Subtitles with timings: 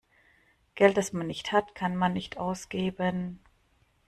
[0.73, 3.39] Geld, das man nicht hat, kann man nicht ausgeben.